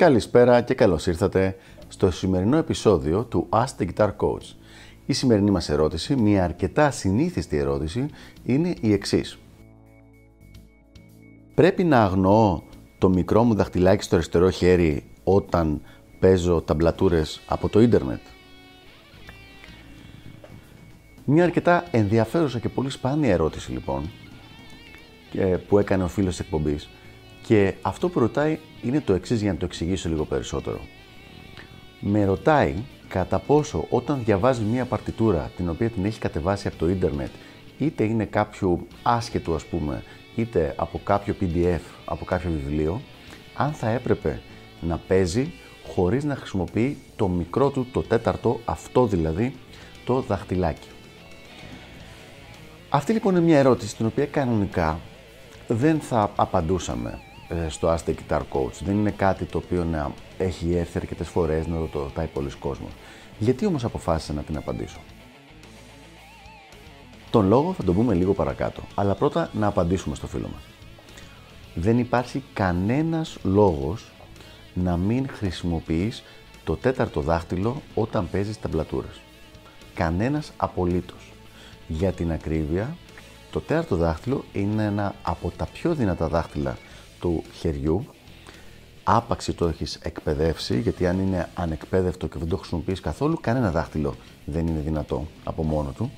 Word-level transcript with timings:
Καλησπέρα 0.00 0.60
και 0.62 0.74
καλώς 0.74 1.06
ήρθατε 1.06 1.56
στο 1.88 2.10
σημερινό 2.10 2.56
επεισόδιο 2.56 3.24
του 3.24 3.48
Ask 3.50 3.82
the 3.82 3.86
Guitar 3.88 4.08
Coach. 4.16 4.54
Η 5.06 5.12
σημερινή 5.12 5.50
μας 5.50 5.68
ερώτηση, 5.68 6.16
μια 6.16 6.44
αρκετά 6.44 6.90
συνήθιστη 6.90 7.56
ερώτηση, 7.56 8.06
είναι 8.44 8.74
η 8.80 8.92
εξής. 8.92 9.38
Πρέπει 11.54 11.84
να 11.84 12.02
αγνοώ 12.02 12.62
το 12.98 13.08
μικρό 13.08 13.44
μου 13.44 13.54
δαχτυλάκι 13.54 14.04
στο 14.04 14.16
αριστερό 14.16 14.50
χέρι 14.50 15.04
όταν 15.24 15.80
παίζω 16.20 16.60
ταμπλατούρες 16.62 17.40
από 17.46 17.68
το 17.68 17.80
ίντερνετ; 17.80 18.20
Μια 21.24 21.44
αρκετά 21.44 21.84
ενδιαφέρουσα 21.90 22.58
και 22.58 22.68
πολύ 22.68 22.90
σπάνια 22.90 23.32
ερώτηση 23.32 23.72
λοιπόν 23.72 24.10
που 25.68 25.78
έκανε 25.78 26.04
ο 26.04 26.08
φίλος 26.08 26.36
της 26.36 26.44
εκπομπής 26.44 26.88
και 27.42 27.74
αυτό 27.82 28.08
που 28.08 28.18
ρωτάει 28.18 28.58
είναι 28.82 29.00
το 29.00 29.12
εξής 29.12 29.40
για 29.42 29.52
να 29.52 29.58
το 29.58 29.64
εξηγήσω 29.64 30.08
λίγο 30.08 30.24
περισσότερο. 30.24 30.80
Με 32.00 32.24
ρωτάει 32.24 32.74
κατά 33.08 33.38
πόσο 33.38 33.86
όταν 33.90 34.22
διαβάζει 34.24 34.62
μία 34.62 34.84
παρτιτούρα 34.84 35.50
την 35.56 35.68
οποία 35.68 35.90
την 35.90 36.04
έχει 36.04 36.18
κατεβάσει 36.18 36.68
από 36.68 36.76
το 36.76 36.88
ίντερνετ 36.88 37.30
είτε 37.78 38.04
είναι 38.04 38.24
κάποιο 38.24 38.86
άσχετο 39.02 39.54
ας 39.54 39.64
πούμε 39.64 40.02
είτε 40.36 40.74
από 40.76 41.00
κάποιο 41.04 41.34
PDF, 41.40 41.80
από 42.04 42.24
κάποιο 42.24 42.50
βιβλίο 42.50 43.00
αν 43.54 43.72
θα 43.72 43.88
έπρεπε 43.88 44.40
να 44.80 44.96
παίζει 44.98 45.52
χωρίς 45.94 46.24
να 46.24 46.36
χρησιμοποιεί 46.36 46.96
το 47.16 47.28
μικρό 47.28 47.70
του, 47.70 47.86
το 47.92 48.02
τέταρτο, 48.02 48.60
αυτό 48.64 49.06
δηλαδή, 49.06 49.54
το 50.04 50.20
δαχτυλάκι. 50.20 50.88
Αυτή 52.88 53.12
λοιπόν 53.12 53.36
είναι 53.36 53.44
μια 53.44 53.58
ερώτηση 53.58 53.96
την 53.96 54.06
οποία 54.06 54.26
κανονικά 54.26 55.00
δεν 55.68 56.00
θα 56.00 56.30
απαντούσαμε 56.36 57.10
ε, 57.10 57.29
στο 57.68 57.94
Ask 57.94 58.10
the 58.10 58.14
Guitar 58.14 58.40
Coach. 58.52 58.72
Δεν 58.84 58.94
είναι 58.94 59.10
κάτι 59.10 59.44
το 59.44 59.58
οποίο 59.58 59.84
να 59.84 60.12
έχει 60.38 60.74
έρθει 60.74 60.98
αρκετές 60.98 61.28
φορές 61.28 61.66
να 61.66 61.88
το 61.88 61.98
ρωτάει 62.02 62.26
πολλοί 62.26 62.50
κόσμος. 62.50 62.90
Γιατί 63.38 63.66
όμως 63.66 63.84
αποφάσισα 63.84 64.32
να 64.32 64.42
την 64.42 64.56
απαντήσω; 64.56 64.98
Τον 67.30 67.48
λόγο 67.48 67.72
θα 67.72 67.84
τον 67.84 67.94
πούμε 67.94 68.14
λίγο 68.14 68.34
παρακάτω, 68.34 68.82
αλλά 68.94 69.14
πρώτα 69.14 69.50
να 69.52 69.66
απαντήσουμε 69.66 70.14
στο 70.14 70.26
φίλο 70.26 70.48
μας. 70.52 70.62
Δεν 71.74 71.98
υπάρχει 71.98 72.42
κανένας 72.52 73.38
λόγος 73.42 74.12
να 74.74 74.96
μην 74.96 75.28
χρησιμοποιείς 75.28 76.22
το 76.64 76.76
τέταρτο 76.76 77.20
δάχτυλο 77.20 77.82
όταν 77.94 78.28
παίζεις 78.30 78.60
ταμπλατούρες. 78.60 79.20
Κανένας 79.94 80.52
απολύτως. 80.56 81.32
Για 81.88 82.12
την 82.12 82.32
ακρίβεια, 82.32 82.96
το 83.50 83.60
τέταρτο 83.60 83.96
δάχτυλο 83.96 84.44
είναι 84.52 84.84
ένα 84.84 85.14
από 85.22 85.52
τα 85.56 85.66
πιο 85.66 85.94
δυνατά 85.94 86.28
δάχτυλα 86.28 86.76
του 87.20 87.42
χεριού. 87.52 88.06
Άπαξι 89.04 89.52
το 89.52 89.66
έχεις 89.66 89.98
εκπαιδεύσει, 90.02 90.80
γιατί 90.80 91.06
αν 91.06 91.18
είναι 91.18 91.48
ανεκπαίδευτο 91.54 92.26
και 92.26 92.38
δεν 92.38 92.48
το 92.48 92.56
χρησιμοποιείς 92.56 93.00
καθόλου, 93.00 93.38
κανένα 93.40 93.70
δάχτυλο 93.70 94.14
δεν 94.44 94.66
είναι 94.66 94.80
δυνατό 94.80 95.26
από 95.44 95.62
μόνο 95.62 95.90
του. 95.90 96.10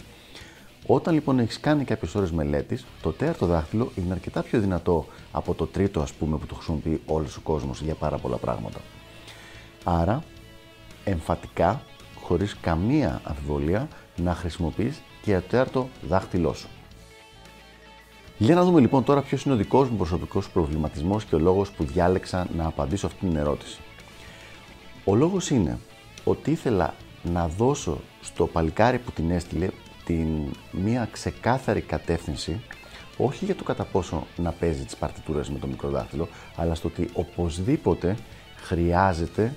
Όταν 0.86 1.14
λοιπόν 1.14 1.38
έχεις 1.38 1.60
κάνει 1.60 1.84
κάποιες 1.84 2.14
ώρες 2.14 2.30
μελέτης, 2.30 2.84
το 3.02 3.10
τέταρτο 3.10 3.46
δάχτυλο 3.46 3.92
είναι 3.96 4.12
αρκετά 4.12 4.42
πιο 4.42 4.60
δυνατό 4.60 5.06
από 5.32 5.54
το 5.54 5.66
τρίτο, 5.66 6.00
ας 6.00 6.12
πούμε, 6.12 6.36
που 6.36 6.46
το 6.46 6.54
χρησιμοποιεί 6.54 7.00
όλος 7.06 7.36
ο 7.36 7.40
κόσμος 7.40 7.80
για 7.80 7.94
πάρα 7.94 8.18
πολλά 8.18 8.36
πράγματα. 8.36 8.80
Άρα, 9.84 10.22
εμφατικά, 11.04 11.82
χωρίς 12.22 12.56
καμία 12.60 13.20
αμφιβολία, 13.24 13.88
να 14.16 14.34
χρησιμοποιείς 14.34 15.02
και 15.22 15.34
το 15.34 15.40
τέταρτο 15.40 15.88
δάχτυλό 16.08 16.52
σου. 16.52 16.68
Για 18.42 18.54
να 18.54 18.64
δούμε 18.64 18.80
λοιπόν 18.80 19.04
τώρα 19.04 19.22
ποιος 19.22 19.42
είναι 19.42 19.54
ο 19.54 19.56
δικός 19.56 19.88
μου 19.88 19.96
προσωπικός 19.96 20.50
προβληματισμός 20.50 21.24
και 21.24 21.34
ο 21.34 21.38
λόγος 21.38 21.70
που 21.70 21.84
διάλεξα 21.84 22.46
να 22.56 22.66
απαντήσω 22.66 23.06
αυτή 23.06 23.26
την 23.26 23.36
ερώτηση. 23.36 23.80
Ο 25.04 25.14
λόγος 25.14 25.50
είναι 25.50 25.78
ότι 26.24 26.50
ήθελα 26.50 26.94
να 27.22 27.48
δώσω 27.48 28.00
στο 28.20 28.46
παλικάρι 28.46 28.98
που 28.98 29.10
την 29.10 29.30
έστειλε 29.30 29.68
την 30.04 30.28
μία 30.70 31.08
ξεκάθαρη 31.12 31.80
κατεύθυνση 31.80 32.60
όχι 33.16 33.44
για 33.44 33.54
το 33.54 33.64
κατά 33.64 33.84
πόσο 33.84 34.26
να 34.36 34.50
παίζει 34.50 34.84
τις 34.84 34.96
παρτιτούρες 34.96 35.50
με 35.50 35.58
το 35.58 35.66
μικρό 35.66 35.88
δάχτυλο, 35.88 36.28
αλλά 36.56 36.74
στο 36.74 36.88
ότι 36.88 37.08
οπωσδήποτε 37.12 38.16
χρειάζεται 38.56 39.54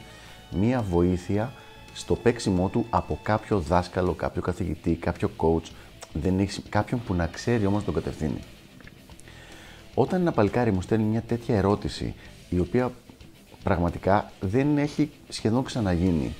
μία 0.51 0.81
βοήθεια 0.81 1.53
στο 1.93 2.15
παίξιμό 2.15 2.69
του 2.69 2.85
από 2.89 3.19
κάποιο 3.23 3.59
δάσκαλο, 3.59 4.13
κάποιο 4.13 4.41
καθηγητή, 4.41 4.93
κάποιο 4.93 5.29
coach, 5.37 5.69
δεν 6.13 6.39
έχει 6.39 6.61
κάποιον 6.61 7.01
που 7.05 7.13
να 7.13 7.27
ξέρει 7.27 7.65
όμως 7.65 7.83
τον 7.83 7.93
κατευθύνει. 7.93 8.39
Όταν 9.95 10.21
ένα 10.21 10.31
παλικάρι 10.31 10.71
μου 10.71 10.81
στέλνει 10.81 11.05
μια 11.05 11.21
τέτοια 11.21 11.55
ερώτηση, 11.55 12.13
η 12.49 12.59
οποία 12.59 12.91
πραγματικά 13.63 14.31
δεν 14.39 14.77
έχει 14.77 15.11
σχεδόν 15.29 15.63
ξαναγίνει, 15.63 16.35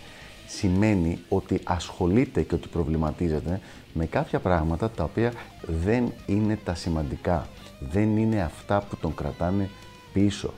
σημαίνει 0.47 1.19
ότι 1.29 1.59
ασχολείται 1.63 2.41
και 2.41 2.55
ότι 2.55 2.67
προβληματίζεται 2.67 3.59
με 3.93 4.05
κάποια 4.05 4.39
πράγματα 4.39 4.89
τα 4.89 5.03
οποία 5.03 5.33
δεν 5.61 6.13
είναι 6.25 6.59
τα 6.63 6.75
σημαντικά. 6.75 7.47
Δεν 7.79 8.17
είναι 8.17 8.41
αυτά 8.41 8.81
που 8.81 8.97
τον 8.97 9.15
κρατάνε 9.15 9.69
πίσω. 10.13 10.53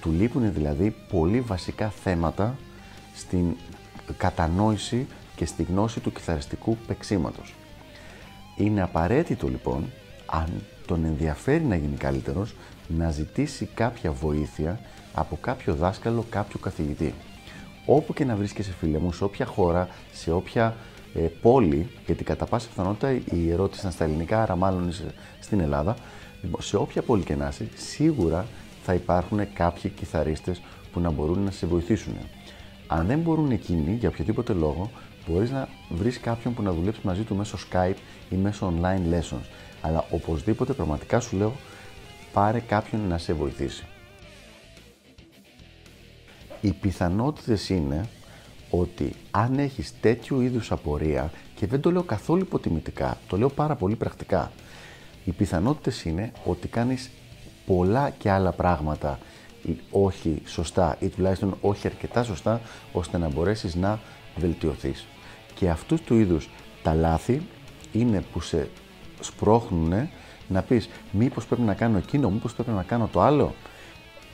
Του 0.00 0.10
λείπουν 0.10 0.52
δηλαδή 0.52 0.94
πολύ 1.10 1.40
βασικά 1.40 1.88
θέματα 1.88 2.56
στην 3.14 3.56
κατανόηση 4.16 5.06
και 5.36 5.44
στη 5.44 5.62
γνώση 5.62 6.00
του 6.00 6.12
κιθαριστικού 6.12 6.76
παίξήματος. 6.86 7.54
Είναι 8.56 8.82
απαραίτητο 8.82 9.48
λοιπόν, 9.48 9.90
αν 10.26 10.48
τον 10.90 11.04
ενδιαφέρει 11.04 11.64
να 11.64 11.76
γίνει 11.76 11.96
καλύτερος, 11.96 12.54
να 12.88 13.10
ζητήσει 13.10 13.68
κάποια 13.74 14.12
βοήθεια 14.12 14.80
από 15.12 15.38
κάποιο 15.40 15.74
δάσκαλο, 15.74 16.24
κάποιο 16.30 16.58
καθηγητή. 16.58 17.14
Όπου 17.86 18.12
και 18.12 18.24
να 18.24 18.36
βρίσκεσαι 18.36 18.72
φίλε 18.72 18.98
μου, 18.98 19.12
σε 19.12 19.24
όποια 19.24 19.46
χώρα, 19.46 19.88
σε 20.12 20.32
όποια 20.32 20.76
ε, 21.14 21.20
πόλη, 21.20 21.90
γιατί 22.06 22.24
κατά 22.24 22.46
πάσα 22.46 22.68
πιθανότητα 22.68 23.12
η 23.12 23.50
ερώτηση 23.50 23.80
ήταν 23.80 23.92
στα 23.92 24.04
ελληνικά, 24.04 24.42
άρα 24.42 24.56
μάλλον 24.56 24.88
είσαι 24.88 25.14
στην 25.40 25.60
Ελλάδα, 25.60 25.96
λοιπόν, 26.42 26.62
σε 26.62 26.76
όποια 26.76 27.02
πόλη 27.02 27.22
και 27.22 27.34
να 27.34 27.48
είσαι, 27.48 27.68
σίγουρα 27.74 28.46
θα 28.82 28.94
υπάρχουν 28.94 29.52
κάποιοι 29.52 29.90
κιθαρίστες 29.90 30.60
που 30.92 31.00
να 31.00 31.10
μπορούν 31.10 31.42
να 31.42 31.50
σε 31.50 31.66
βοηθήσουν. 31.66 32.14
Αν 32.86 33.06
δεν 33.06 33.18
μπορούν 33.18 33.50
εκείνοι, 33.50 33.94
για 33.94 34.08
οποιοδήποτε 34.08 34.52
λόγο, 34.52 34.90
μπορείς 35.30 35.50
να 35.50 35.68
βρεις 35.88 36.20
κάποιον 36.20 36.54
που 36.54 36.62
να 36.62 36.72
δουλέψει 36.72 37.00
μαζί 37.02 37.22
του 37.22 37.34
μέσω 37.36 37.58
Skype 37.70 37.94
ή 38.30 38.36
μέσω 38.36 38.74
online 38.76 39.14
lessons. 39.14 39.44
Αλλά 39.80 40.04
οπωσδήποτε, 40.10 40.72
πραγματικά 40.72 41.20
σου 41.20 41.36
λέω, 41.36 41.52
πάρε 42.32 42.60
κάποιον 42.60 43.08
να 43.08 43.18
σε 43.18 43.32
βοηθήσει. 43.32 43.84
Οι 46.60 46.72
πιθανότητες 46.72 47.68
είναι 47.68 48.08
ότι 48.70 49.12
αν 49.30 49.58
έχεις 49.58 50.00
τέτοιου 50.00 50.40
είδους 50.40 50.72
απορία 50.72 51.32
και 51.54 51.66
δεν 51.66 51.80
το 51.80 51.90
λέω 51.90 52.02
καθόλου 52.02 52.40
υποτιμητικά, 52.40 53.18
το 53.28 53.36
λέω 53.36 53.48
πάρα 53.48 53.74
πολύ 53.74 53.96
πρακτικά, 53.96 54.52
οι 55.24 55.30
πιθανότητες 55.30 56.04
είναι 56.04 56.32
ότι 56.44 56.68
κάνεις 56.68 57.10
πολλά 57.66 58.10
και 58.10 58.30
άλλα 58.30 58.52
πράγματα 58.52 59.18
όχι 59.90 60.42
σωστά 60.46 60.96
ή 61.00 61.08
τουλάχιστον 61.08 61.56
όχι 61.60 61.86
αρκετά 61.86 62.22
σωστά 62.22 62.60
ώστε 62.92 63.18
να 63.18 63.28
μπορέσεις 63.28 63.74
να 63.74 64.00
βελτιωθείς. 64.36 65.06
Και 65.60 65.70
αυτούς 65.70 66.00
του 66.00 66.14
είδους 66.14 66.48
τα 66.82 66.94
λάθη 66.94 67.42
είναι 67.92 68.24
που 68.32 68.40
σε 68.40 68.68
σπρώχνουν 69.20 70.08
να 70.48 70.62
πεις 70.62 70.88
μήπως 71.10 71.46
πρέπει 71.46 71.62
να 71.62 71.74
κάνω 71.74 71.98
εκείνο, 71.98 72.30
μήπως 72.30 72.54
πρέπει 72.54 72.70
να 72.70 72.82
κάνω 72.82 73.08
το 73.12 73.20
άλλο. 73.20 73.54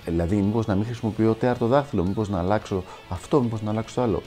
Δηλαδή, 0.05 0.37
μήπως 0.37 0.67
να 0.67 0.75
μην 0.75 0.85
χρησιμοποιώ 0.85 1.35
τέταρτο 1.35 1.67
δάχτυλο, 1.67 2.05
μήπως 2.05 2.29
να 2.29 2.39
αλλάξω 2.39 2.85
αυτό, 3.09 3.43
μήπως 3.43 3.63
να 3.63 3.71
αλλάξω 3.71 3.95
το 3.95 4.03
άλλο. 4.03 4.23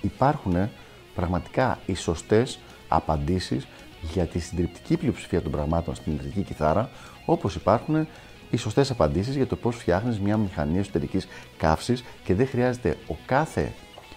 Υπάρχουν 0.00 0.68
πραγματικά 1.14 1.78
οι 1.86 1.94
σωστές 1.94 2.58
απαντήσεις 2.88 3.66
για 4.00 4.24
τη 4.24 4.38
συντριπτική 4.38 4.96
πλειοψηφία 4.96 5.42
των 5.42 5.52
πραγμάτων 5.52 5.94
στην 5.94 6.12
ηλεκτρική 6.12 6.42
κιθάρα, 6.42 6.90
όπως 7.24 7.54
υπάρχουν 7.54 8.06
οι 8.50 8.56
σωστές 8.56 8.90
απαντήσεις 8.90 9.36
για 9.36 9.46
το 9.46 9.56
πώς 9.56 9.76
φτιάχνεις 9.76 10.18
μια 10.20 10.36
μηχανή 10.36 10.78
εσωτερικής 10.78 11.28
καύσης 11.56 12.04
και 12.24 12.34
δεν 12.34 12.46
χρειάζεται 12.46 12.96
ο 13.08 13.16
κάθε 13.26 13.72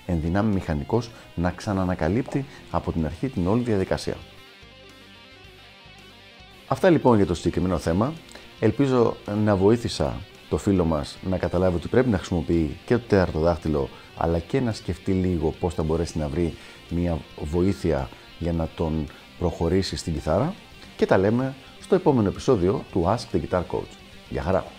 ενδυνάμει 0.08 0.54
μηχανικός 0.54 1.10
να 1.36 1.52
ξανανακαλύπτει 1.52 2.46
από 2.72 2.92
την 2.92 3.06
αρχή 3.06 3.30
την 3.30 3.48
όλη 3.48 3.62
διαδικασία. 3.64 4.16
Αυτά 6.68 6.90
λοιπόν 6.90 7.16
για 7.18 7.26
το 7.26 7.34
συγκεκριμένο 7.34 7.78
θέμα. 7.78 8.14
Ελπίζω 8.60 9.18
να 9.44 9.56
βοήθησα 9.56 10.16
το 10.50 10.58
φίλο 10.58 10.86
μας 10.86 11.18
να 11.30 11.38
καταλάβει 11.38 11.76
ότι 11.76 11.88
πρέπει 11.88 12.10
να 12.10 12.18
χρησιμοποιεί 12.18 12.78
και 12.86 12.98
το 12.98 13.04
τέταρτο 13.08 13.40
δάχτυλο 13.40 13.90
αλλά 14.18 14.40
και 14.40 14.60
να 14.60 14.72
σκεφτεί 14.72 15.12
λίγο 15.12 15.54
πώς 15.60 15.74
θα 15.74 15.84
μπορέσει 15.84 16.18
να 16.18 16.28
βρει 16.28 16.54
μια 16.90 17.18
βοήθεια 17.44 18.10
για 18.40 18.54
να 18.54 18.68
τον 18.76 19.06
προχωρήσει 19.40 19.96
στην 19.96 20.14
κιθάρα 20.14 20.54
και 20.98 21.06
τα 21.06 21.18
λέμε 21.18 21.56
στο 21.82 21.96
επόμενο 21.96 22.28
επεισόδιο 22.28 22.84
του 22.92 23.04
Ask 23.08 23.36
the 23.36 23.40
Guitar 23.42 23.64
Coach. 23.72 23.98
Γεια 24.30 24.42
χαρά! 24.42 24.77